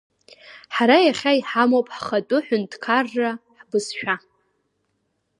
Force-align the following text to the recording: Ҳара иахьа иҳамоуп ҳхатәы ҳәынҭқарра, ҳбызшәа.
Ҳара 0.75 0.97
иахьа 1.01 1.31
иҳамоуп 1.39 1.87
ҳхатәы 1.95 2.37
ҳәынҭқарра, 2.45 3.31
ҳбызшәа. 3.59 4.15